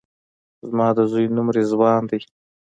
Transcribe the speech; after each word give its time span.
زما 0.69 0.87
د 0.97 0.99
زوی 1.11 1.25
نوم 1.35 1.47
رضوان 1.57 2.01
دی 2.09 2.19